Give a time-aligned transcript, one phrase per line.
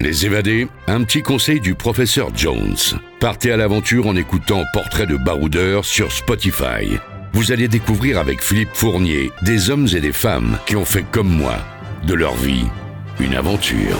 [0.00, 2.76] Les évadés, un petit conseil du professeur Jones.
[3.18, 6.98] Partez à l'aventure en écoutant Portrait de baroudeur sur Spotify.
[7.32, 11.28] Vous allez découvrir avec Philippe Fournier des hommes et des femmes qui ont fait comme
[11.28, 11.56] moi
[12.06, 12.66] de leur vie
[13.18, 13.98] une aventure.